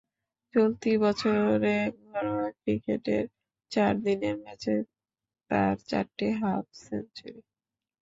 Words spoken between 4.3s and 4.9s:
ম্যাচে